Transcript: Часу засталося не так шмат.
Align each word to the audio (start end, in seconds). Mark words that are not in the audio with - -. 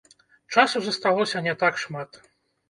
Часу 0.55 0.81
засталося 0.85 1.43
не 1.49 1.55
так 1.65 1.79
шмат. 1.85 2.21